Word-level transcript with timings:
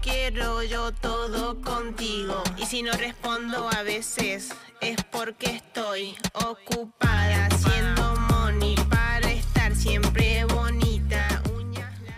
Quiero 0.00 0.62
yo 0.62 0.92
todo 0.92 1.60
contigo. 1.60 2.42
Y 2.56 2.66
si 2.66 2.82
no 2.82 2.92
respondo 2.92 3.68
a 3.70 3.82
veces 3.82 4.50
es 4.80 4.96
porque 5.10 5.46
estoy 5.56 6.14
ocupada 6.34 7.46
haciendo 7.46 8.14
money 8.30 8.74
para 8.88 9.30
estar 9.30 9.74
siempre 9.74 10.44
bonita. 10.46 11.42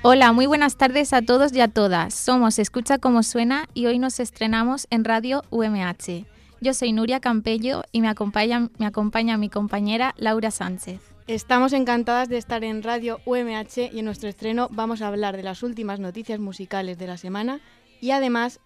Hola, 0.03 0.33
muy 0.33 0.47
buenas 0.47 0.77
tardes 0.77 1.13
a 1.13 1.23
todos 1.23 1.53
y 1.53 1.61
a 1.61 1.69
todas. 1.69 2.15
Somos 2.15 2.59
Escucha 2.59 2.99
cómo 2.99 3.23
suena 3.23 3.69
y 3.75 3.87
hoy 3.87 3.99
nos 3.99 4.21
estrenamos 4.21 4.87
en 4.91 5.05
Radio 5.05 5.43
UMH. 5.51 6.27
Yo 6.61 6.75
soy 6.75 6.93
Nuria 6.93 7.21
Campello 7.21 7.85
y 7.93 8.01
me 8.01 8.09
acompaña 8.09 9.37
mi 9.37 9.51
compañera 9.51 10.15
Laura 10.17 10.51
Sánchez. 10.51 11.16
Estamos 11.27 11.73
encantadas 11.73 12.29
de 12.29 12.39
estar 12.39 12.63
en 12.63 12.85
Radio 12.85 13.21
UMH 13.25 13.91
y 13.93 13.99
en 13.99 14.05
nuestro 14.05 14.29
estreno 14.29 14.69
vamos 14.71 15.03
a 15.03 15.09
hablar 15.09 15.37
de 15.37 15.43
las 15.43 15.65
últimas 15.65 15.99
noticias 15.99 16.39
musicales 16.39 16.99
de 16.99 17.09
la 17.09 17.17
semana 17.17 17.61
y 18.01 18.13
además 18.13 18.61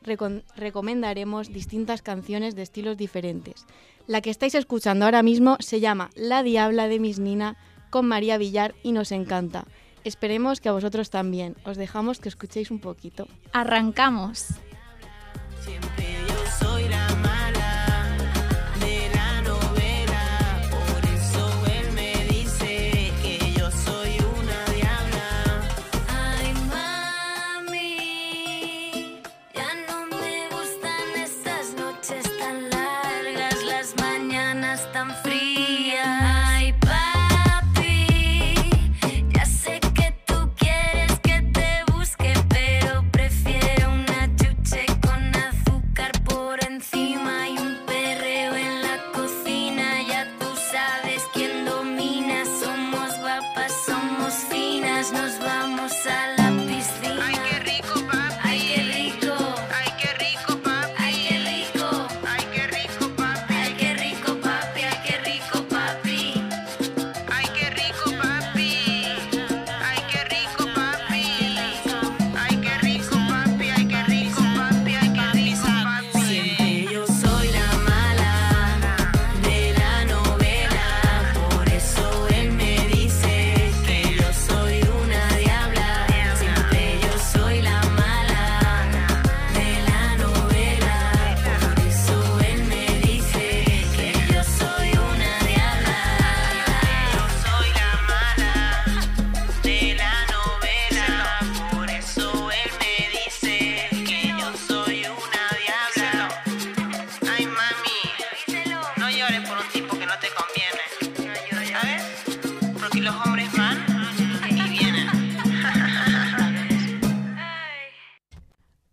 recomendaremos 0.56 1.54
distintas 1.54 2.02
canciones 2.02 2.54
de 2.54 2.62
estilos 2.62 2.98
diferentes. 2.98 3.64
La 4.06 4.20
que 4.20 4.28
estáis 4.28 4.54
escuchando 4.54 5.06
ahora 5.06 5.22
mismo 5.22 5.56
se 5.60 5.80
llama 5.80 6.10
La 6.14 6.42
Diabla 6.42 6.88
de 6.88 7.00
Miss 7.00 7.18
Nina 7.18 7.56
con 7.88 8.06
María 8.06 8.36
Villar 8.36 8.74
y 8.82 8.92
nos 8.92 9.10
encanta. 9.10 9.64
Esperemos 10.04 10.60
que 10.60 10.68
a 10.68 10.72
vosotros 10.72 11.08
también. 11.08 11.56
Os 11.64 11.78
dejamos 11.78 12.20
que 12.20 12.28
escuchéis 12.28 12.70
un 12.70 12.80
poquito. 12.80 13.26
Arrancamos. 13.54 14.48
Siempre 15.64 16.09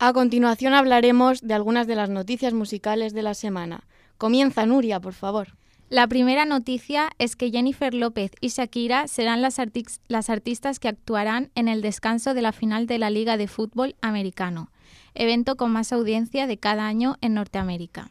A 0.07 0.13
continuación 0.13 0.73
hablaremos 0.73 1.41
de 1.41 1.53
algunas 1.53 1.85
de 1.85 1.97
las 1.97 2.09
noticias 2.09 2.53
musicales 2.53 3.13
de 3.13 3.23
la 3.23 3.33
semana. 3.33 3.83
Comienza 4.17 4.65
Nuria, 4.65 5.01
por 5.01 5.11
favor. 5.11 5.57
La 5.89 6.07
primera 6.07 6.45
noticia 6.45 7.09
es 7.19 7.35
que 7.35 7.51
Jennifer 7.51 7.93
López 7.93 8.31
y 8.39 8.47
Shakira 8.47 9.09
serán 9.09 9.41
las, 9.41 9.59
artis- 9.59 9.99
las 10.07 10.29
artistas 10.29 10.79
que 10.79 10.87
actuarán 10.87 11.51
en 11.55 11.67
el 11.67 11.81
descanso 11.81 12.33
de 12.33 12.41
la 12.41 12.53
final 12.53 12.87
de 12.87 12.99
la 12.99 13.09
Liga 13.09 13.35
de 13.35 13.49
Fútbol 13.49 13.97
Americano, 13.99 14.71
evento 15.13 15.57
con 15.57 15.71
más 15.73 15.91
audiencia 15.91 16.47
de 16.47 16.57
cada 16.57 16.87
año 16.87 17.17
en 17.19 17.33
Norteamérica. 17.33 18.09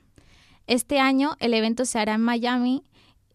Este 0.66 1.00
año 1.00 1.36
el 1.40 1.54
evento 1.54 1.86
se 1.86 1.98
hará 1.98 2.16
en 2.16 2.20
Miami 2.20 2.82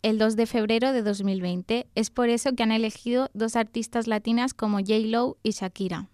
el 0.04 0.20
2 0.20 0.36
de 0.36 0.46
febrero 0.46 0.94
de 0.94 1.02
2020. 1.02 1.88
Es 1.96 2.12
por 2.12 2.30
eso 2.30 2.54
que 2.54 2.62
han 2.62 2.72
elegido 2.72 3.32
dos 3.34 3.56
artistas 3.56 4.06
latinas 4.06 4.54
como 4.54 4.78
J-Lo 4.78 5.38
y 5.42 5.50
Shakira. 5.50 6.10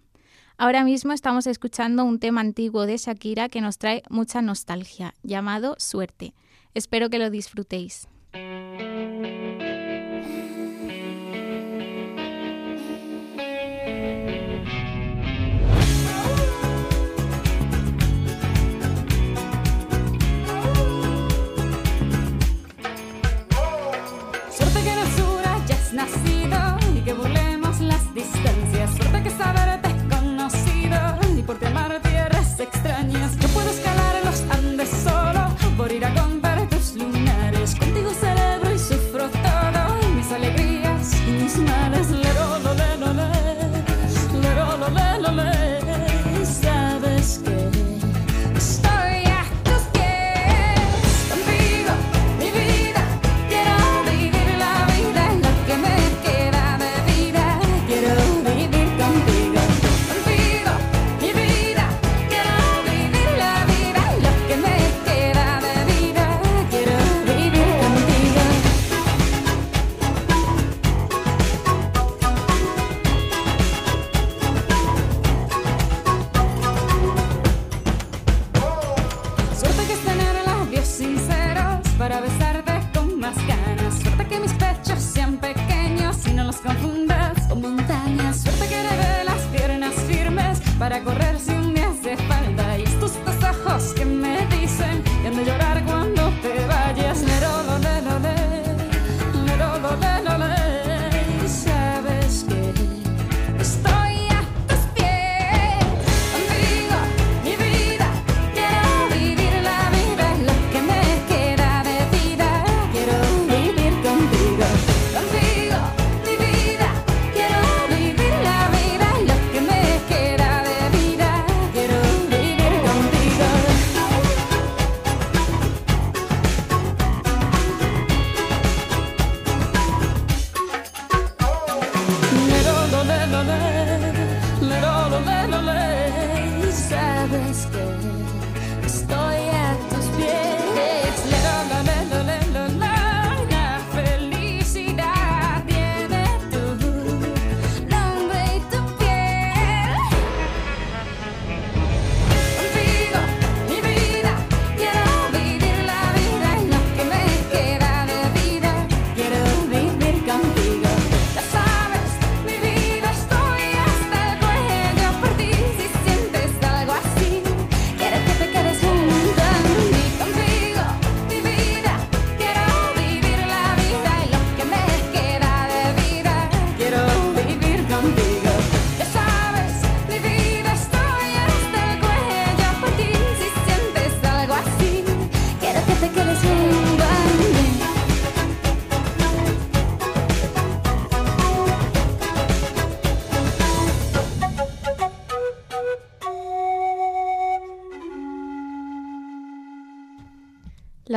Ahora 0.60 0.82
mismo 0.82 1.12
estamos 1.12 1.46
escuchando 1.46 2.04
un 2.04 2.18
tema 2.18 2.40
antiguo 2.40 2.84
de 2.84 2.96
Shakira 2.96 3.48
que 3.48 3.60
nos 3.60 3.78
trae 3.78 4.02
mucha 4.10 4.42
nostalgia, 4.42 5.14
llamado 5.22 5.76
Suerte. 5.78 6.34
Espero 6.74 7.10
que 7.10 7.20
lo 7.20 7.30
disfrutéis. 7.30 8.08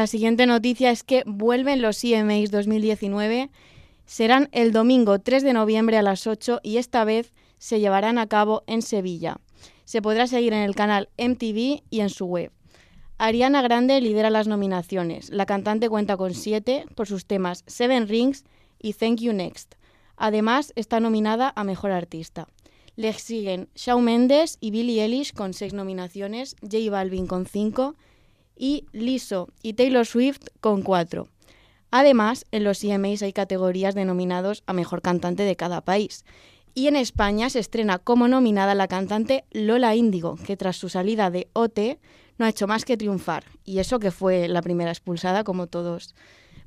La 0.01 0.07
siguiente 0.07 0.47
noticia 0.47 0.89
es 0.89 1.03
que 1.03 1.21
vuelven 1.27 1.83
los 1.83 2.01
CMAs 2.01 2.49
2019. 2.49 3.51
Serán 4.07 4.49
el 4.51 4.71
domingo 4.71 5.19
3 5.19 5.43
de 5.43 5.53
noviembre 5.53 5.95
a 5.95 6.01
las 6.01 6.25
8 6.25 6.59
y 6.63 6.77
esta 6.77 7.03
vez 7.03 7.35
se 7.59 7.79
llevarán 7.79 8.17
a 8.17 8.25
cabo 8.25 8.63
en 8.65 8.81
Sevilla. 8.81 9.37
Se 9.85 10.01
podrá 10.01 10.25
seguir 10.25 10.53
en 10.53 10.63
el 10.63 10.73
canal 10.73 11.09
MTV 11.19 11.83
y 11.91 11.99
en 11.99 12.09
su 12.09 12.25
web. 12.25 12.51
Ariana 13.19 13.61
Grande 13.61 14.01
lidera 14.01 14.31
las 14.31 14.47
nominaciones. 14.47 15.29
La 15.29 15.45
cantante 15.45 15.87
cuenta 15.87 16.17
con 16.17 16.33
siete 16.33 16.85
por 16.95 17.05
sus 17.05 17.27
temas 17.27 17.63
Seven 17.67 18.07
Rings 18.07 18.43
y 18.79 18.93
Thank 18.93 19.19
You 19.19 19.33
Next. 19.33 19.75
Además, 20.17 20.73
está 20.75 20.99
nominada 20.99 21.53
a 21.55 21.63
Mejor 21.63 21.91
Artista. 21.91 22.47
Le 22.95 23.13
siguen 23.13 23.69
Shawn 23.75 24.03
Mendes 24.03 24.57
y 24.61 24.71
Billie 24.71 25.03
Eilish 25.03 25.31
con 25.31 25.53
seis 25.53 25.73
nominaciones, 25.73 26.55
J 26.63 26.89
Balvin 26.89 27.27
con 27.27 27.45
cinco 27.45 27.95
y 28.61 28.85
Lizzo 28.91 29.49
y 29.63 29.73
Taylor 29.73 30.05
Swift 30.05 30.45
con 30.59 30.83
cuatro. 30.83 31.27
Además, 31.89 32.45
en 32.51 32.63
los 32.63 32.79
CMAs 32.79 33.23
hay 33.23 33.33
categorías 33.33 33.95
denominados 33.95 34.61
a 34.67 34.73
Mejor 34.73 35.01
Cantante 35.01 35.43
de 35.43 35.55
cada 35.55 35.81
país. 35.81 36.23
Y 36.75 36.87
en 36.87 36.95
España 36.95 37.49
se 37.49 37.57
estrena 37.57 37.97
como 37.97 38.27
nominada 38.27 38.75
la 38.75 38.87
cantante 38.87 39.45
Lola 39.51 39.95
Índigo, 39.95 40.37
que 40.45 40.55
tras 40.57 40.77
su 40.77 40.89
salida 40.89 41.31
de 41.31 41.49
OT 41.53 41.97
no 42.37 42.45
ha 42.45 42.49
hecho 42.49 42.67
más 42.67 42.85
que 42.85 42.97
triunfar. 42.97 43.45
Y 43.65 43.79
eso 43.79 43.99
que 43.99 44.11
fue 44.11 44.47
la 44.47 44.61
primera 44.61 44.91
expulsada, 44.91 45.43
como 45.43 45.65
todos 45.65 46.13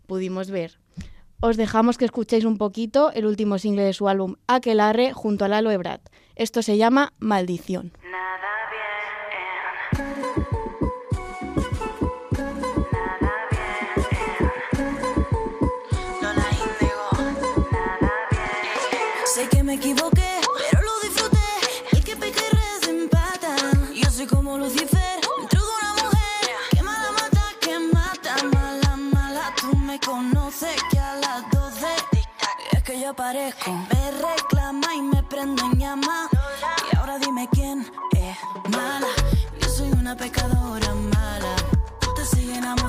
pudimos 0.09 0.51
ver. 0.51 0.81
Os 1.39 1.57
dejamos 1.57 1.97
que 1.97 2.07
escuchéis 2.07 2.45
un 2.45 2.59
poquito 2.59 3.13
el 3.13 3.25
último 3.25 3.59
single 3.59 3.85
de 3.85 3.93
su 3.93 4.09
álbum 4.09 4.35
Aquelarre 4.49 5.13
junto 5.13 5.45
a 5.45 5.49
Lalo 5.49 5.71
Ebrard. 5.71 6.01
Esto 6.35 6.61
se 6.61 6.77
llama 6.77 7.13
Maldición. 7.21 7.93
Nada 8.03 8.54
me 19.65 19.75
equivoqué, 19.75 20.41
pero 20.71 20.83
lo 20.83 21.01
disfruté. 21.01 21.39
El 21.93 22.05
que 22.05 22.17
peca 22.17 22.41
y. 22.53 23.57
Yo 23.95 24.11
soy 24.11 24.27
como 24.27 24.59
Lucifer, 24.59 25.21
dentro 25.39 25.61
de 25.61 25.71
una 25.81 25.93
mujer. 26.03 26.51
Que 26.71 26.83
mala 26.83 27.11
mata, 27.13 27.45
que 27.61 27.79
mata, 27.79 28.37
mala, 28.53 28.97
mala. 28.97 29.55
Tú 29.61 29.75
me 29.77 29.99
conoces 30.01 30.77
que 30.91 30.99
a 30.99 31.17
las 31.17 31.51
12 31.51 31.87
es 32.73 32.83
que 32.83 33.01
yo 33.01 33.11
aparezco. 33.11 33.73
Me 33.73 34.11
reclama 34.11 34.95
y 34.95 35.03
me 35.03 35.23
prendo 35.23 35.65
en 35.65 35.79
llama. 35.79 36.29
Y 36.93 36.97
ahora 36.97 37.19
dime 37.19 37.49
quién 37.53 37.91
es 38.13 38.37
mala. 38.69 39.09
Yo 39.61 39.69
soy 39.69 39.91
una 39.93 40.15
pecadora 40.15 40.95
mala. 40.95 41.57
Tú 42.01 42.13
te 42.15 42.25
sigues 42.27 42.59
enamorando, 42.59 42.84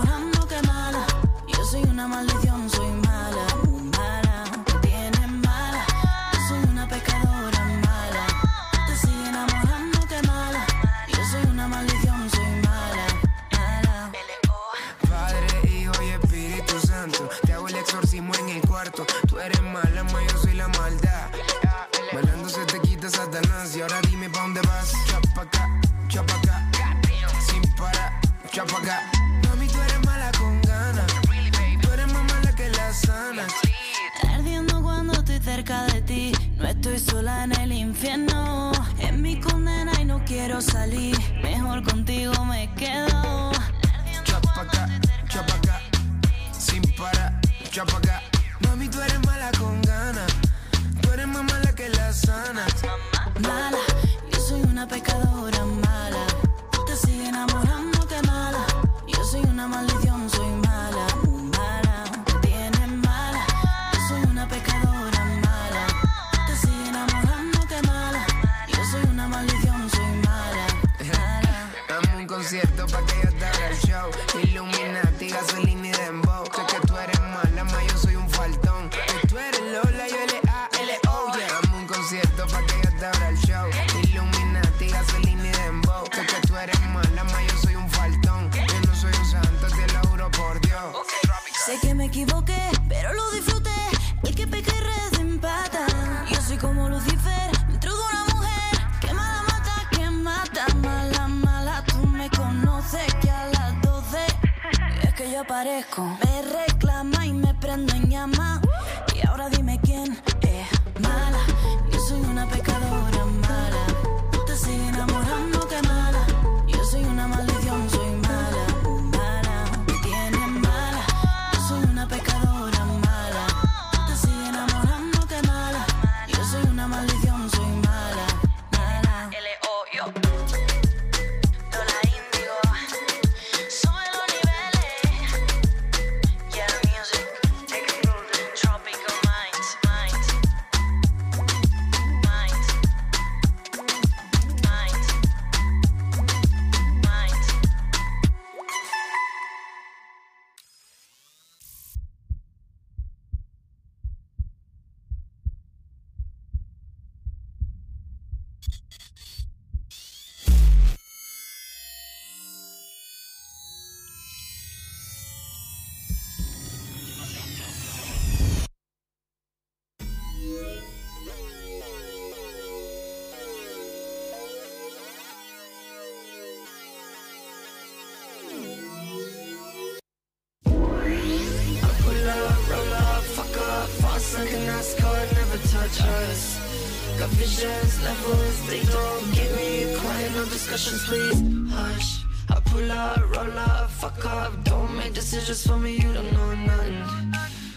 Got 187.56 188.02
levels, 188.04 188.68
they 188.68 188.84
don't 188.84 189.34
get 189.34 189.56
me 189.56 189.96
quiet, 189.96 190.32
no 190.36 190.44
discussions, 190.44 191.06
please. 191.06 191.40
Hush. 191.74 192.26
I 192.50 192.60
pull 192.60 192.92
up, 192.92 193.18
roll 193.34 193.58
up, 193.58 193.90
fuck 193.92 194.26
up, 194.26 194.64
don't 194.66 194.94
make 194.98 195.14
decisions 195.14 195.66
for 195.66 195.78
me, 195.78 195.94
you 195.94 196.14
don't 196.14 196.34
know 196.34 196.54
nothing. 196.54 197.04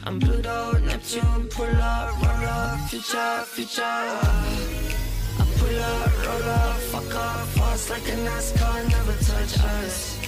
I'm 0.05 0.19
Pluto, 0.19 0.79
Neptune, 0.81 1.47
pull 1.51 1.77
up, 1.81 2.11
roll 2.21 2.49
up, 2.49 2.91
future, 2.91 3.45
future. 3.47 3.83
I 3.83 5.45
pull 5.59 5.79
up, 5.79 6.27
roll 6.27 6.51
up, 6.51 6.77
fuck 6.91 7.15
up, 7.15 7.47
fast 7.47 7.91
like 7.91 8.09
a 8.09 8.17
NASCAR, 8.27 8.89
never 8.91 9.13
touch 9.31 9.59
us. 9.61 10.19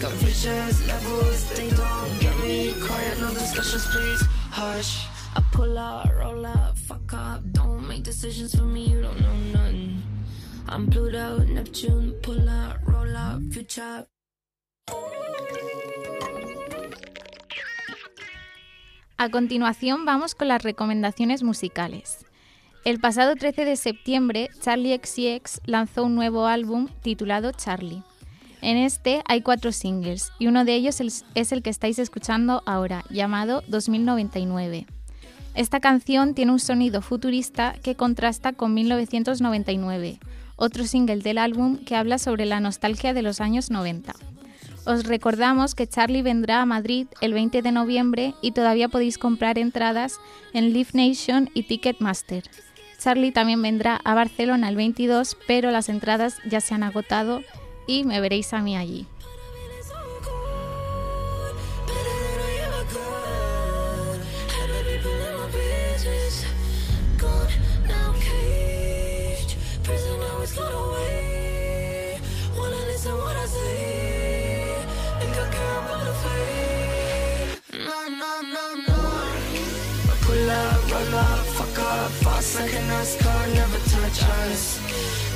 Got 0.00 0.12
visions, 0.22 0.86
levels, 0.86 1.50
they 1.56 1.68
don't 1.70 2.20
get 2.20 2.38
me 2.38 2.74
quiet. 2.80 3.20
No 3.20 3.34
discussions, 3.34 3.86
please. 3.86 4.22
Hush. 4.52 5.19
Up. 5.36 5.50
I'm 10.72 10.86
Pluto, 10.88 11.44
Neptune, 11.44 12.12
pull 12.22 12.48
out, 12.48 13.42
future. 13.52 14.06
A 19.16 19.28
continuación 19.30 20.04
vamos 20.04 20.36
con 20.36 20.46
las 20.46 20.62
recomendaciones 20.62 21.42
musicales. 21.42 22.24
El 22.84 23.00
pasado 23.00 23.34
13 23.34 23.64
de 23.64 23.74
septiembre, 23.74 24.48
Charlie 24.60 24.96
XCX 24.96 25.60
lanzó 25.66 26.04
un 26.04 26.14
nuevo 26.14 26.46
álbum 26.46 26.86
titulado 27.02 27.50
Charlie. 27.50 28.04
En 28.62 28.76
este 28.76 29.22
hay 29.26 29.42
cuatro 29.42 29.72
singles 29.72 30.32
y 30.38 30.46
uno 30.46 30.64
de 30.64 30.76
ellos 30.76 31.00
es 31.34 31.52
el 31.52 31.62
que 31.62 31.70
estáis 31.70 31.98
escuchando 31.98 32.62
ahora, 32.64 33.04
llamado 33.10 33.64
2099. 33.66 34.86
Esta 35.54 35.80
canción 35.80 36.34
tiene 36.34 36.52
un 36.52 36.60
sonido 36.60 37.02
futurista 37.02 37.74
que 37.82 37.96
contrasta 37.96 38.52
con 38.52 38.72
1999, 38.72 40.20
otro 40.56 40.84
single 40.84 41.18
del 41.18 41.38
álbum 41.38 41.78
que 41.78 41.96
habla 41.96 42.18
sobre 42.18 42.46
la 42.46 42.60
nostalgia 42.60 43.12
de 43.14 43.22
los 43.22 43.40
años 43.40 43.70
90. 43.70 44.14
Os 44.86 45.04
recordamos 45.04 45.74
que 45.74 45.86
Charlie 45.86 46.22
vendrá 46.22 46.62
a 46.62 46.66
Madrid 46.66 47.06
el 47.20 47.34
20 47.34 47.62
de 47.62 47.72
noviembre 47.72 48.34
y 48.40 48.52
todavía 48.52 48.88
podéis 48.88 49.18
comprar 49.18 49.58
entradas 49.58 50.18
en 50.52 50.72
Live 50.72 50.90
Nation 50.94 51.50
y 51.52 51.64
Ticketmaster. 51.64 52.44
Charlie 52.98 53.32
también 53.32 53.60
vendrá 53.60 54.00
a 54.04 54.14
Barcelona 54.14 54.68
el 54.68 54.76
22, 54.76 55.36
pero 55.46 55.70
las 55.70 55.88
entradas 55.88 56.36
ya 56.48 56.60
se 56.60 56.74
han 56.74 56.82
agotado 56.82 57.42
y 57.86 58.04
me 58.04 58.20
veréis 58.20 58.52
a 58.52 58.62
mí 58.62 58.76
allí. 58.76 59.06
Up, 81.14 81.38
up, 81.38 81.46
fuck 81.58 81.78
up, 81.78 82.10
fast 82.22 82.60
like 82.60 82.72
a 82.72 82.82
NASCAR, 82.90 83.54
never 83.54 83.78
touch 83.90 84.22
us. 84.42 84.78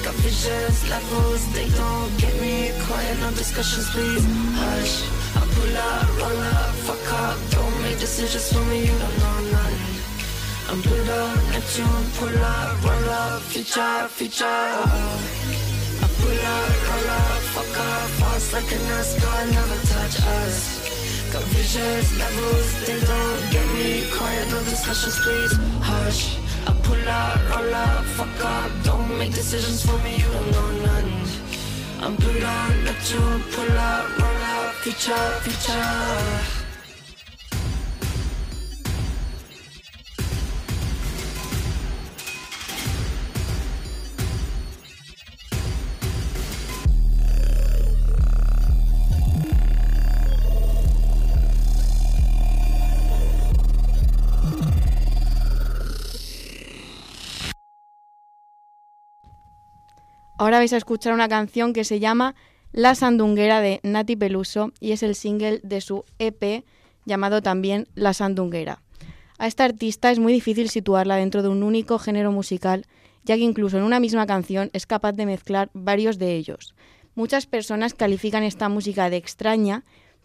Got 0.04 0.14
visions, 0.22 0.88
levels, 0.88 1.42
they 1.52 1.68
don't 1.70 2.10
get 2.18 2.34
me 2.40 2.72
quiet, 2.86 3.18
no 3.20 3.30
discussions, 3.30 3.88
please. 3.90 4.24
Hush. 4.60 4.94
I 5.36 5.42
pull 5.54 5.76
up, 5.76 6.08
roll 6.18 6.42
up, 6.54 6.74
fuck 6.86 7.12
up, 7.12 7.38
don't 7.50 7.82
make 7.82 7.98
decisions 7.98 8.52
for 8.52 8.64
me, 8.70 8.86
you 8.86 8.98
don't 9.02 9.18
know 9.18 9.38
nothing. 9.50 9.94
I'm 10.70 10.82
Pluto, 10.82 11.20
Neptune, 11.52 12.04
pull 12.18 12.38
up, 12.38 12.84
roll 12.84 13.10
up, 13.10 13.42
future, 13.42 14.08
future. 14.08 14.44
I 14.44 16.06
pull 16.18 16.42
up, 16.54 16.74
roll 16.88 17.10
up, 17.10 17.42
fuck 17.54 17.78
up, 17.78 18.08
fast 18.20 18.52
like 18.52 18.70
a 18.70 18.78
NASCAR, 18.90 19.50
never 19.52 19.78
touch 19.86 20.20
us. 20.38 20.83
Got 21.34 21.42
visions, 21.46 22.16
levels, 22.16 22.86
they 22.86 23.00
don't 23.00 23.50
get 23.50 23.66
me 23.74 24.08
quiet, 24.16 24.48
no 24.52 24.62
discussions, 24.70 25.18
please. 25.18 25.52
Hush. 25.82 26.38
I 26.64 26.72
pull 26.84 27.08
out, 27.08 27.38
roll 27.50 27.74
up, 27.74 28.04
fuck 28.04 28.44
up, 28.44 28.70
don't 28.84 29.18
make 29.18 29.34
decisions 29.34 29.84
for 29.84 29.98
me, 30.04 30.14
you 30.14 30.30
don't 30.30 30.50
know 30.52 30.70
nothing. 30.86 31.26
I'm 32.04 32.16
Pluto, 32.16 32.84
Neptune, 32.84 33.42
pull 33.50 33.76
out, 33.76 34.16
roll 34.16 34.42
up, 34.44 34.74
future, 34.74 35.30
future. 35.42 36.63
Ahora 60.44 60.58
vais 60.58 60.74
a 60.74 60.76
escuchar 60.76 61.14
una 61.14 61.26
canción 61.26 61.72
que 61.72 61.84
se 61.84 62.00
llama 62.00 62.34
La 62.70 62.94
Sandunguera 62.94 63.62
de 63.62 63.80
Nati 63.82 64.14
Peluso 64.14 64.72
y 64.78 64.92
es 64.92 65.02
el 65.02 65.14
single 65.14 65.58
de 65.62 65.80
su 65.80 66.04
EP 66.18 66.66
llamado 67.06 67.40
también 67.40 67.88
La 67.94 68.12
Sandunguera. 68.12 68.82
A 69.38 69.46
esta 69.46 69.64
artista 69.64 70.10
es 70.10 70.18
muy 70.18 70.34
difícil 70.34 70.68
situarla 70.68 71.16
dentro 71.16 71.42
de 71.42 71.48
un 71.48 71.62
único 71.62 71.98
género 71.98 72.30
musical, 72.30 72.84
ya 73.24 73.36
que 73.36 73.40
incluso 73.40 73.78
en 73.78 73.84
una 73.84 74.00
misma 74.00 74.26
canción 74.26 74.68
es 74.74 74.84
capaz 74.84 75.12
de 75.12 75.24
mezclar 75.24 75.70
varios 75.72 76.18
de 76.18 76.34
ellos. 76.34 76.74
Muchas 77.14 77.46
personas 77.46 77.94
califican 77.94 78.42
esta 78.42 78.68
música 78.68 79.08
de 79.08 79.16
extraña, 79.16 79.82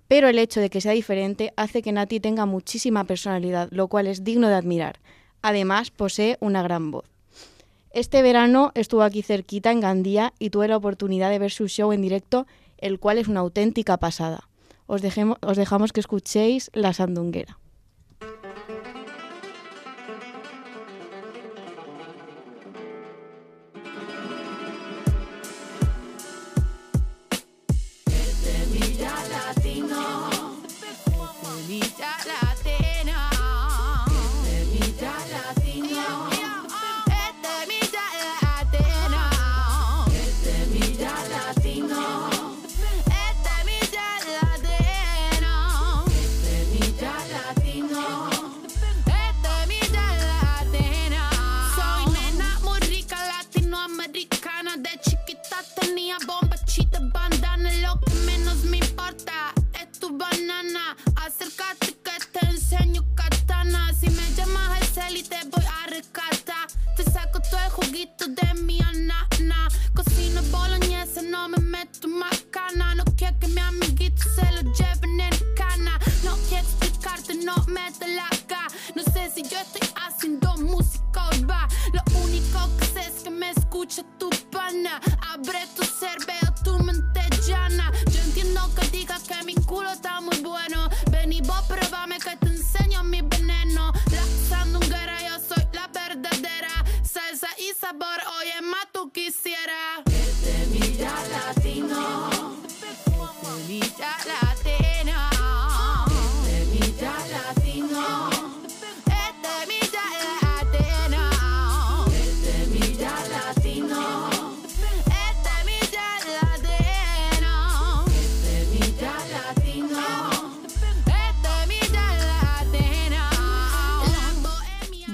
pero 0.10 0.28
el 0.28 0.38
hecho 0.38 0.60
de 0.60 0.70
que 0.70 0.82
sea 0.82 0.92
diferente 0.92 1.54
hace 1.56 1.82
que 1.82 1.94
Nati 1.94 2.20
tenga 2.20 2.46
muchísima 2.46 3.06
personalidad, 3.06 3.70
lo 3.72 3.88
cual 3.88 4.06
es 4.06 4.26
digno 4.26 4.50
de 4.50 4.56
admirar. 4.56 5.00
Además, 5.42 5.92
posee 5.92 6.36
una 6.42 6.62
gran 6.62 6.92
voz. 6.92 7.19
Este 7.92 8.22
verano 8.22 8.72
estuvo 8.76 9.02
aquí 9.02 9.24
cerquita 9.24 9.72
en 9.72 9.80
Gandía 9.80 10.34
y 10.38 10.52
tuve 10.52 10.68
la 10.68 10.78
oportunidad 10.78 11.32
de 11.32 11.40
ver 11.40 11.52
su 11.52 11.68
show 11.68 11.92
en 11.92 12.02
directo, 12.02 12.46
el 12.78 13.00
cual 13.00 13.18
es 13.18 13.28
una 13.28 13.40
auténtica 13.40 13.98
pasada. 13.98 14.48
Os, 14.86 15.02
os 15.42 15.58
dejamos 15.58 15.92
que 15.92 16.00
escuchéis 16.00 16.70
La 16.74 16.94
Sandunguera. 16.94 17.58
Que 83.90 84.02
me 84.02 84.02
escucha 84.02 84.04
tu 84.18 84.30
pana. 84.52 85.02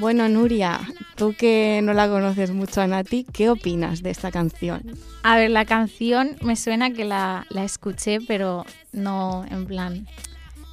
Bueno, 0.06 0.30
Nuria, 0.30 0.82
Tú 1.16 1.34
que 1.36 1.80
no 1.82 1.92
la 1.94 2.08
conoces 2.08 2.52
mucho 2.52 2.80
a 2.80 2.86
Nati, 2.86 3.24
¿qué 3.24 3.50
opinas 3.50 4.04
de 4.04 4.12
esta 4.12 4.30
canción? 4.30 4.84
A 5.24 5.36
ver, 5.36 5.50
la 5.50 5.66
canción 5.66 6.38
me 6.42 6.56
suena 6.56 6.92
que 6.92 7.06
la, 7.06 7.48
la 7.50 7.64
escuché, 7.64 8.20
pero 8.22 8.68
no, 8.92 9.44
en 9.50 9.66
plan, 9.66 10.08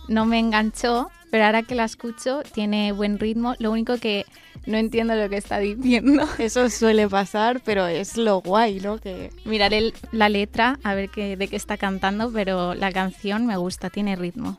no 0.06 0.26
me 0.26 0.38
enganchó. 0.38 1.10
Pero 1.30 1.46
ahora 1.46 1.62
que 1.62 1.74
la 1.74 1.84
escucho, 1.84 2.42
tiene 2.52 2.92
buen 2.92 3.18
ritmo. 3.18 3.54
Lo 3.58 3.70
único 3.72 3.96
que 3.96 4.26
no 4.66 4.76
entiendo 4.76 5.14
lo 5.14 5.30
que 5.30 5.38
está 5.38 5.60
diciendo. 5.60 6.28
Eso 6.38 6.68
suele 6.68 7.08
pasar, 7.08 7.62
pero 7.64 7.86
es 7.86 8.18
lo 8.18 8.42
guay, 8.42 8.80
¿no? 8.80 8.98
Que 8.98 9.30
Miraré 9.46 9.94
la 10.12 10.28
letra 10.28 10.78
a 10.82 10.94
ver 10.94 11.08
qué, 11.08 11.38
de 11.38 11.48
qué 11.48 11.56
está 11.56 11.78
cantando, 11.78 12.30
pero 12.30 12.74
la 12.74 12.92
canción 12.92 13.46
me 13.46 13.56
gusta, 13.56 13.88
tiene 13.88 14.14
ritmo. 14.14 14.58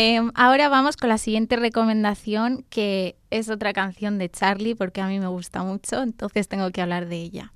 Em, 0.00 0.30
ahora 0.36 0.68
vamos 0.68 0.96
con 0.96 1.08
la 1.08 1.18
siguiente 1.18 1.56
recomendación, 1.56 2.64
que 2.70 3.16
es 3.30 3.50
otra 3.50 3.72
canción 3.72 4.16
de 4.16 4.28
Charlie, 4.28 4.76
porque 4.76 5.00
a 5.00 5.08
mí 5.08 5.18
me 5.18 5.26
gusta 5.26 5.64
mucho, 5.64 6.04
entonces 6.04 6.46
tengo 6.46 6.70
que 6.70 6.80
hablar 6.80 7.08
de 7.08 7.16
ella. 7.16 7.52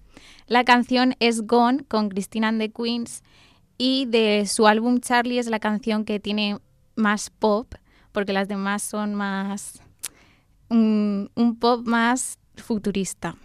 La 0.49 0.65
canción 0.65 1.15
es 1.21 1.47
Gone 1.47 1.85
con 1.85 2.09
Christina 2.09 2.49
and 2.49 2.59
the 2.61 2.73
Queens 2.73 3.23
y 3.79 4.07
de 4.07 4.47
su 4.47 4.67
álbum 4.67 4.99
Charlie 4.99 5.39
es 5.39 5.47
la 5.49 5.61
canción 5.61 6.05
que 6.05 6.19
tiene 6.19 6.59
más 6.97 7.31
pop, 7.31 7.77
porque 8.11 8.33
las 8.33 8.49
demás 8.49 8.83
son 8.83 9.15
más... 9.15 9.81
un- 10.69 11.31
un 11.37 11.57
pop 11.61 11.87
más 11.87 12.41
futurista. 12.57 13.37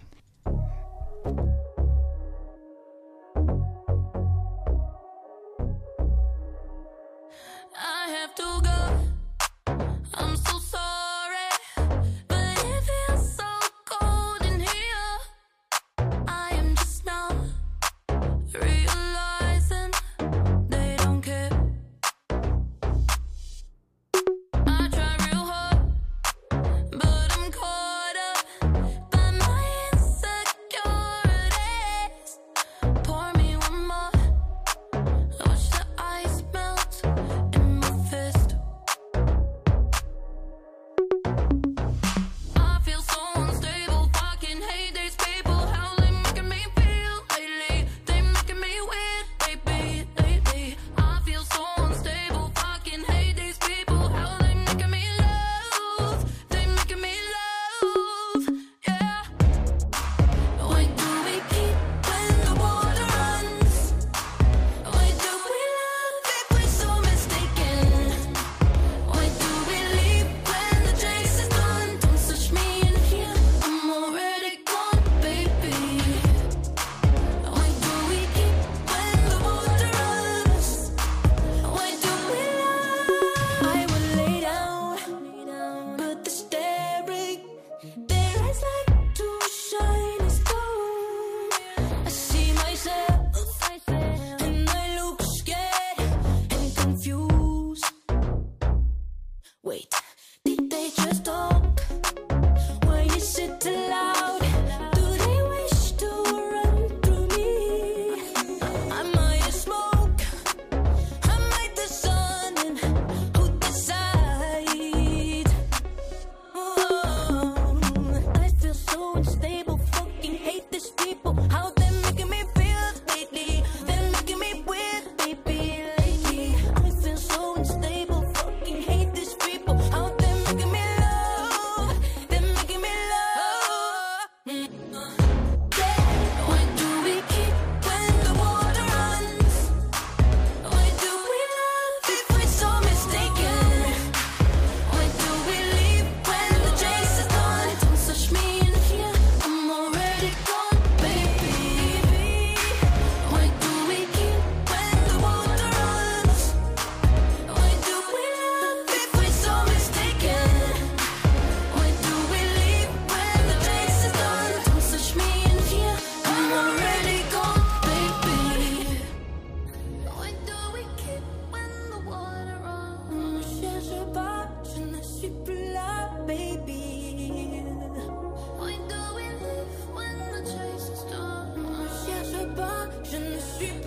Siempre 183.58 183.87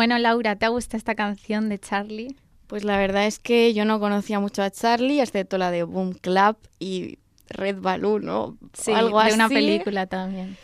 Bueno, 0.00 0.16
Laura, 0.16 0.56
¿te 0.56 0.66
gusta 0.68 0.96
esta 0.96 1.14
canción 1.14 1.68
de 1.68 1.78
Charlie? 1.78 2.34
Pues 2.68 2.84
la 2.84 2.96
verdad 2.96 3.26
es 3.26 3.38
que 3.38 3.74
yo 3.74 3.84
no 3.84 4.00
conocía 4.00 4.40
mucho 4.40 4.62
a 4.62 4.70
Charlie, 4.70 5.20
excepto 5.20 5.58
la 5.58 5.70
de 5.70 5.82
Boom 5.82 6.14
Clap 6.14 6.56
y 6.78 7.18
Red 7.50 7.82
Balloon, 7.82 8.24
¿no? 8.24 8.56
Sí, 8.72 8.92
Algo 8.92 9.22
de 9.22 9.34
una 9.34 9.44
así. 9.44 9.54
película 9.56 10.06
también. 10.06 10.56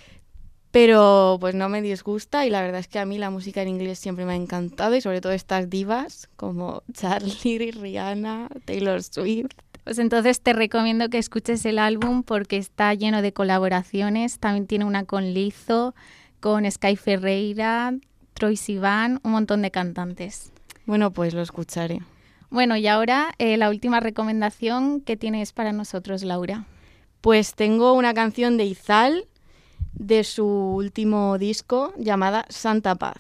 Pero 0.71 1.37
pues 1.39 1.55
no 1.55 1.69
me 1.69 1.83
disgusta 1.83 2.47
y 2.47 2.51
la 2.51 2.63
verdad 2.63 2.81
es 2.81 2.89
que 2.89 2.99
a 2.99 3.05
mí 3.05 3.19
la 3.19 3.29
música 3.29 3.61
en 3.61 3.69
inglés 3.69 3.99
siempre 3.99 4.25
me 4.25 4.33
ha 4.33 4.37
encantado 4.37 4.97
y 4.97 5.03
sobre 5.03 5.21
todo 5.21 5.33
estas 5.33 5.69
divas 5.69 6.31
como 6.37 6.83
Charlie, 6.95 7.73
Rihanna, 7.73 8.49
Taylor 8.65 9.03
Swift. 9.03 9.51
Pues 9.85 9.99
entonces 9.99 10.41
te 10.41 10.55
recomiendo 10.55 11.11
que 11.11 11.19
escuches 11.19 11.67
el 11.67 11.79
álbum 11.79 12.23
porque 12.23 12.57
está 12.57 12.95
lleno 12.95 13.21
de 13.21 13.35
colaboraciones. 13.35 14.39
También 14.39 14.67
tiene 14.67 14.87
una 14.87 15.05
con 15.05 15.35
Lizo, 15.35 15.95
con 16.41 16.71
Sky 16.71 16.97
Ferreira, 16.97 17.93
Troy 18.37 18.57
Sivan, 18.57 19.21
un 19.25 19.33
montón 19.33 19.63
de 19.63 19.71
cantantes. 19.71 20.53
Bueno, 20.85 21.11
pues 21.11 21.35
lo 21.35 21.41
escucharé. 21.43 22.01
Bueno, 22.51 22.77
y 22.77 22.87
ahora 22.87 23.35
eh, 23.39 23.57
la 23.57 23.71
última 23.71 23.99
recomendación 24.01 25.01
que 25.01 25.17
tienes 25.17 25.53
para 25.53 25.73
nosotros, 25.73 26.23
Laura. 26.23 26.67
Pues 27.21 27.55
tengo 27.55 27.95
una 27.95 28.15
canción 28.15 28.57
de 28.57 28.65
Izal 28.67 29.27
de 29.95 30.23
su 30.23 30.47
último 30.47 31.39
disco 31.39 31.93
llamada 31.99 32.45
Santa 32.51 32.95
Paz. 32.95 33.17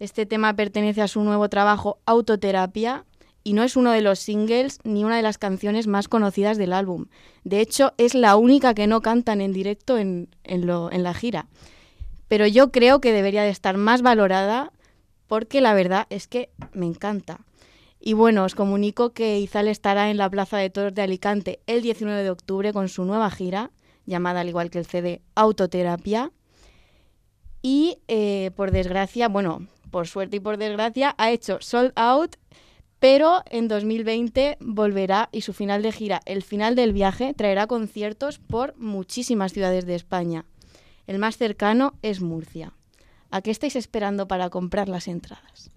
Este 0.00 0.26
tema 0.26 0.54
pertenece 0.56 1.02
a 1.02 1.08
su 1.08 1.22
nuevo 1.22 1.48
trabajo 1.48 1.98
Autoterapia 2.06 3.04
y 3.44 3.52
no 3.52 3.62
es 3.62 3.76
uno 3.76 3.92
de 3.92 4.00
los 4.00 4.18
singles 4.18 4.78
ni 4.84 5.04
una 5.04 5.16
de 5.16 5.22
las 5.22 5.38
canciones 5.38 5.86
más 5.86 6.08
conocidas 6.08 6.56
del 6.56 6.72
álbum. 6.72 7.06
De 7.44 7.60
hecho, 7.60 7.92
es 7.98 8.14
la 8.14 8.36
única 8.36 8.74
que 8.74 8.86
no 8.86 9.02
cantan 9.02 9.40
en 9.40 9.52
directo 9.52 9.98
en, 9.98 10.28
en 10.44 10.66
lo- 10.66 10.90
en 10.90 11.02
la 11.02 11.14
gira. 11.14 11.46
Pero 12.28 12.46
yo 12.46 12.70
creo 12.70 13.00
que 13.00 13.12
debería 13.12 13.42
de 13.42 13.50
estar 13.50 13.76
más 13.76 14.02
valorada 14.02 14.72
porque 15.26 15.60
la 15.60 15.74
verdad 15.74 16.06
es 16.10 16.28
que 16.28 16.50
me 16.72 16.86
encanta. 16.86 17.40
Y 18.00 18.12
bueno, 18.12 18.44
os 18.44 18.54
comunico 18.54 19.10
que 19.10 19.38
Izal 19.40 19.68
estará 19.68 20.10
en 20.10 20.16
la 20.18 20.30
Plaza 20.30 20.56
de 20.58 20.70
Toros 20.70 20.94
de 20.94 21.02
Alicante 21.02 21.60
el 21.66 21.82
19 21.82 22.22
de 22.22 22.30
octubre 22.30 22.72
con 22.72 22.88
su 22.88 23.04
nueva 23.04 23.30
gira, 23.30 23.70
llamada 24.06 24.40
al 24.40 24.48
igual 24.48 24.70
que 24.70 24.78
el 24.78 24.86
CD 24.86 25.20
Autoterapia. 25.34 26.32
Y 27.60 27.98
eh, 28.06 28.52
por 28.54 28.70
desgracia, 28.70 29.28
bueno, 29.28 29.66
por 29.90 30.06
suerte 30.06 30.36
y 30.36 30.40
por 30.40 30.58
desgracia, 30.58 31.14
ha 31.18 31.30
hecho 31.32 31.58
sold 31.60 31.92
out, 31.96 32.36
pero 33.00 33.42
en 33.50 33.68
2020 33.68 34.58
volverá 34.60 35.28
y 35.32 35.40
su 35.40 35.52
final 35.52 35.82
de 35.82 35.92
gira, 35.92 36.20
el 36.24 36.42
final 36.42 36.76
del 36.76 36.92
viaje, 36.92 37.34
traerá 37.34 37.66
conciertos 37.66 38.38
por 38.38 38.76
muchísimas 38.78 39.52
ciudades 39.52 39.86
de 39.86 39.96
España. 39.96 40.44
El 41.08 41.18
más 41.18 41.38
cercano 41.38 41.94
es 42.02 42.20
Murcia. 42.20 42.74
¿A 43.30 43.40
qué 43.40 43.50
estáis 43.50 43.76
esperando 43.76 44.28
para 44.28 44.50
comprar 44.50 44.90
las 44.90 45.08
entradas? 45.08 45.70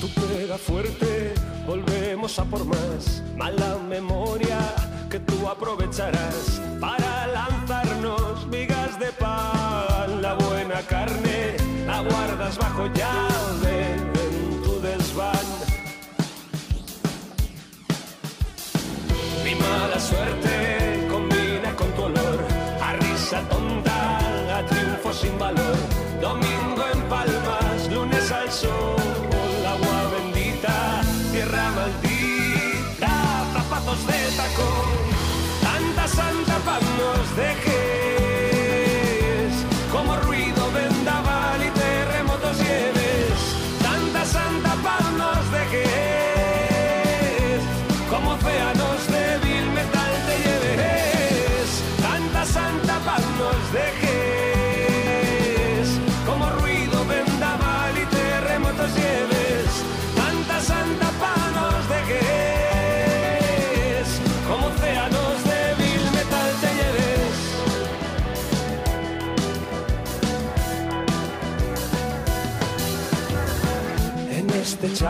Tú 0.00 0.08
pega 0.14 0.58
fuerte, 0.58 1.34
volvemos 1.66 2.38
a 2.38 2.44
por 2.44 2.64
más. 2.64 3.20
Mala 3.36 3.78
memoria 3.78 4.91
que 5.12 5.20
tú 5.20 5.46
aprovecharás 5.46 6.62
para 6.80 7.26
lanzarnos 7.26 8.46
migas 8.46 8.98
de 8.98 9.12
pan. 9.12 10.22
La 10.22 10.32
buena 10.32 10.80
carne 10.88 11.54
la 11.86 12.00
guardas 12.00 12.56
bajo 12.56 12.86
llave 12.86 13.92
en 13.92 14.62
tu 14.62 14.80
desván. 14.80 15.46
Mi 19.44 19.54
mala 19.54 20.00
suerte 20.00 21.06
combina 21.10 21.76
con 21.76 21.88
tu 21.92 22.04
olor 22.04 22.38
a 22.80 22.94
risa 22.94 23.46
tonta, 23.50 24.18
a 24.58 24.64
triunfo 24.64 25.12
sin 25.12 25.38
valor. 25.38 25.76
Domingo 26.22 26.84
en 26.90 27.00
palmas, 27.10 27.92
lunes 27.92 28.32
al 28.32 28.50
sol, 28.50 29.11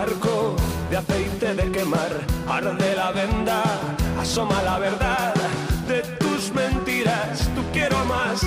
charco 0.03 0.57
de 0.91 0.97
aceite 0.97 1.55
de 1.55 1.71
quemar, 1.71 2.13
arde 2.49 2.97
la 2.97 3.13
venda, 3.13 3.63
asoma 4.21 4.61
la 4.63 4.79
verdad 4.79 5.35
de 5.87 6.03
tus 6.19 6.53
mentiras. 6.53 7.49
Tú 7.55 7.63
quiero 7.73 8.05
más 8.07 8.41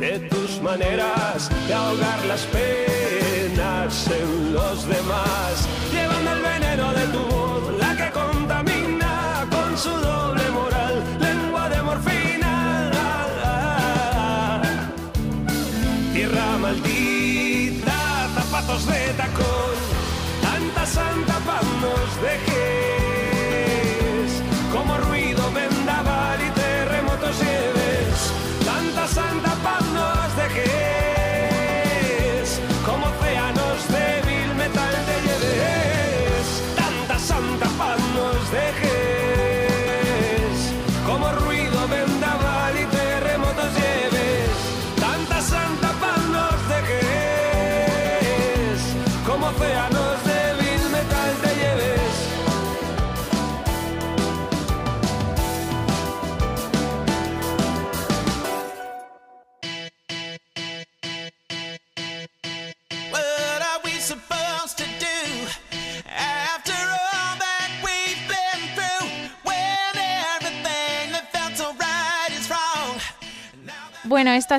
de 0.00 0.12
tus 0.30 0.62
maneras 0.62 1.50
de 1.68 1.74
ahogar 1.74 2.24
las 2.26 2.42
penas 2.56 4.08
en 4.20 4.54
los 4.54 4.88
demás. 4.88 5.52
Llevan 5.92 6.26
el 6.34 6.40
veneno 6.50 6.92
de 6.94 7.06
tu 7.14 7.22
voz, 7.34 7.62
la 7.78 7.96
que 7.96 8.10
contamina 8.10 9.46
con 9.50 9.76
su 9.76 9.90
doble 9.90 10.44
moral, 10.58 10.94
lengua 11.20 11.68
de 11.68 11.82
morfina. 11.82 12.54
Tierra 16.14 16.56
maldita, 16.58 17.98
zapatos 18.36 18.86
de 18.86 19.02
tacón, 19.20 19.61
paz 22.20 22.51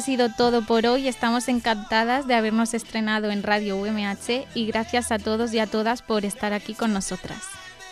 sido 0.04 0.30
todo 0.30 0.64
por 0.64 0.86
hoy. 0.86 1.08
Estamos 1.08 1.48
encantadas 1.48 2.28
de 2.28 2.36
habernos 2.36 2.74
estrenado 2.74 3.32
en 3.32 3.42
Radio 3.42 3.78
UMH 3.78 4.46
y 4.54 4.66
gracias 4.68 5.12
a 5.14 5.18
todos 5.18 5.54
y 5.54 5.60
a 5.60 5.68
todas 5.68 6.02
por 6.02 6.26
estar 6.26 6.52
aquí 6.52 6.74
con 6.74 6.94
nosotras. 6.94 7.40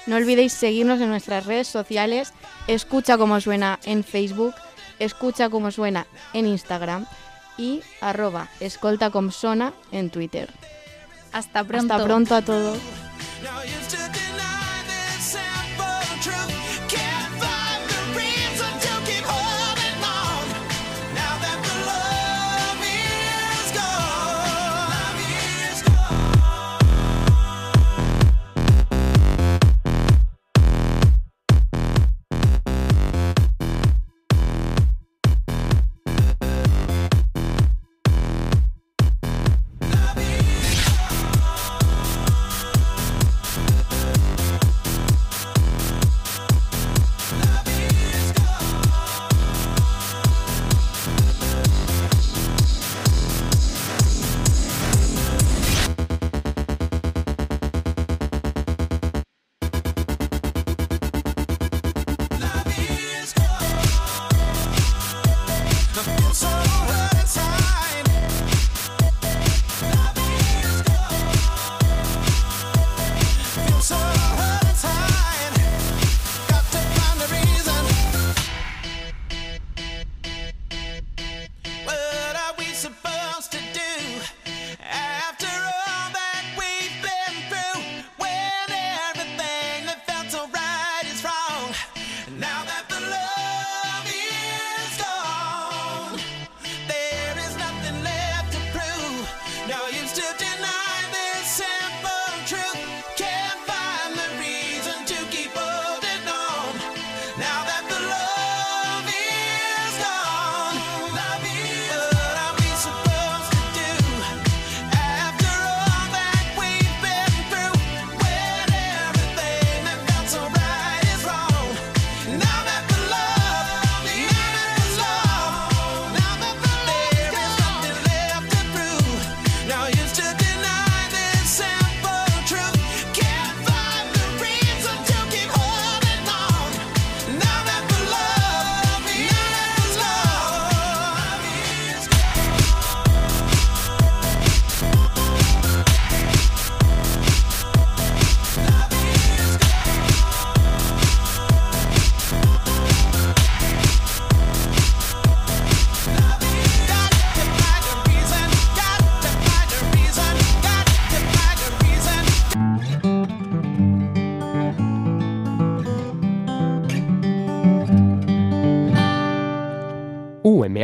No 0.08 0.17
olvidéis 0.17 0.52
seguirnos 0.52 1.00
en 1.00 1.10
nuestras 1.10 1.45
redes 1.45 1.67
sociales, 1.67 2.34
escucha 2.67 3.17
como 3.17 3.39
suena 3.39 3.80
en 3.86 4.04
Facebook, 4.04 4.54
escucha 5.00 5.50
como 5.50 5.71
suena 5.71 6.06
en 6.34 6.47
Instagram 6.47 7.06
y 7.58 7.82
arroba 8.02 8.50
escoltacomsona 8.60 9.74
en 9.91 10.10
Twitter. 10.10 10.50
Hasta 11.32 11.63
pronto. 11.63 11.93
Hasta 11.93 12.06
pronto 12.06 12.36
a 12.36 12.41
todos. 12.41 12.78